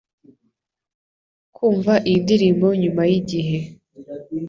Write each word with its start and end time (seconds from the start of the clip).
Kumva 1.55 1.93
iyi 2.07 2.17
ndirimbo 2.23 2.67
nyuma 2.81 3.01
yigihe 3.09 3.57